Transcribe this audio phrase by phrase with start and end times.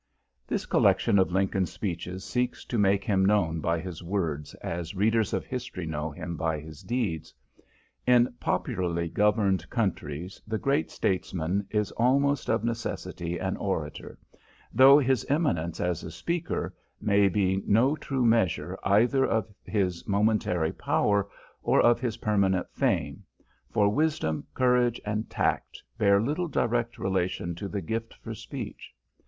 [0.47, 5.31] This collection of Lincoln's speeches seeks to make him known by his words as readers
[5.31, 7.35] of history know him by his deeds.
[8.07, 14.17] In popularly governed countries the great statesman is almost of necessity an orator,
[14.73, 20.71] though his eminence as a speaker may be no true measure either of his momentary
[20.73, 21.29] power
[21.61, 23.23] or of his permanent fame,
[23.69, 28.91] for wisdom, courage and tact bear little direct relation to the gift for speech.